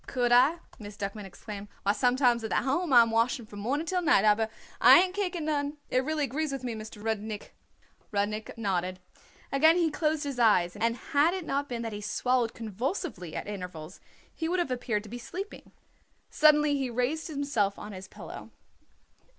[0.07, 1.67] "Could I?" Miss Duckman exclaimed.
[1.83, 4.49] "Why, sometimes at the Home I am washing from morning till night, aber
[4.81, 5.77] I ain't kicking none.
[5.91, 7.03] It really agrees with me, Mr.
[7.03, 7.53] Rudnik."
[8.11, 8.99] Rudnik nodded.
[9.51, 13.45] Again he closed his eyes, and had it not been that he swallowed convulsively at
[13.45, 13.99] intervals
[14.33, 15.71] he would have appeared to be sleeping.
[16.31, 18.49] Suddenly he raised himself on his pillow.